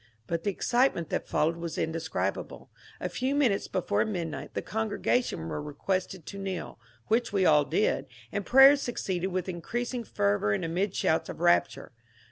But 0.25 0.43
the 0.43 0.49
excitement 0.49 1.11
that 1.11 1.27
followed 1.27 1.57
was 1.57 1.77
in 1.77 1.91
describable. 1.91 2.71
A 2.99 3.07
few 3.07 3.35
minutes 3.35 3.67
before 3.67 4.03
midnight 4.03 4.55
the 4.55 4.63
congrega 4.63 5.23
tion 5.23 5.47
were 5.47 5.61
requested 5.61 6.25
to 6.25 6.39
kneel, 6.39 6.79
which 7.05 7.31
we 7.31 7.45
all 7.45 7.65
did, 7.65 8.07
and 8.31 8.43
prayer 8.43 8.75
succeeded 8.75 9.27
prayer 9.27 9.33
with 9.35 9.47
increasing 9.47 10.03
fervour 10.03 10.53
and 10.53 10.65
amid 10.65 10.95
shouts 10.95 11.29
of 11.29 11.39
rapture. 11.39 11.91